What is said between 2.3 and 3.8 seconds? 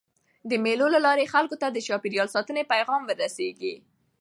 ساتني پیغام وررسېږي.